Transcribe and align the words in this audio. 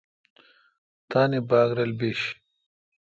تان 1.09 1.31
باگ 1.49 1.69
رل 1.77 1.91
بیش۔ 1.99 2.21